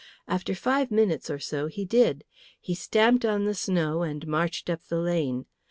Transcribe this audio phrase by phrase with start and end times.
[0.27, 2.23] After five minutes or so he did.
[2.59, 5.45] He stamped on the snow and marched up the lane.